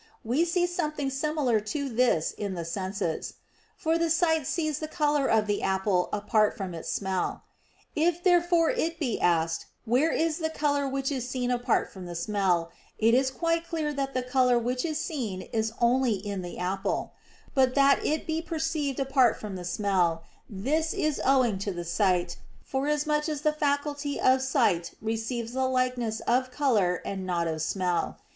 We 0.23 0.45
see 0.45 0.65
something 0.65 1.11
similar 1.11 1.59
to 1.59 1.87
this 1.87 2.29
is 2.31 2.33
in 2.33 2.55
the 2.55 2.65
senses. 2.65 3.35
For 3.77 3.99
the 3.99 4.09
sight 4.09 4.47
sees 4.47 4.79
the 4.79 4.87
color 4.87 5.27
of 5.27 5.45
the 5.45 5.61
apple 5.61 6.09
apart 6.11 6.57
from 6.57 6.73
its 6.73 6.91
smell. 6.91 7.43
If 7.95 8.23
therefore 8.23 8.71
it 8.71 8.97
be 8.97 9.21
asked 9.21 9.67
where 9.85 10.11
is 10.11 10.39
the 10.39 10.49
color 10.49 10.87
which 10.87 11.11
is 11.11 11.29
seen 11.29 11.51
apart 11.51 11.93
from 11.93 12.07
the 12.07 12.15
smell, 12.15 12.71
it 12.97 13.13
is 13.13 13.29
quite 13.29 13.67
clear 13.69 13.93
that 13.93 14.15
the 14.15 14.23
color 14.23 14.57
which 14.57 14.83
is 14.85 14.97
seen 14.99 15.43
is 15.43 15.71
only 15.79 16.13
in 16.13 16.41
the 16.41 16.57
apple: 16.57 17.13
but 17.53 17.75
that 17.75 18.03
it 18.03 18.25
be 18.25 18.41
perceived 18.41 18.99
apart 18.99 19.39
from 19.39 19.55
the 19.55 19.63
smell, 19.63 20.23
this 20.49 20.95
is 20.95 21.21
owing 21.23 21.59
to 21.59 21.71
the 21.71 21.85
sight, 21.85 22.37
forasmuch 22.63 23.29
as 23.29 23.41
the 23.41 23.53
faculty 23.53 24.19
of 24.19 24.41
sight 24.41 24.93
receives 24.99 25.53
the 25.53 25.67
likeness 25.67 26.21
of 26.21 26.49
color 26.49 27.03
and 27.05 27.23
not 27.23 27.47
of 27.47 27.61
smell. 27.61 28.17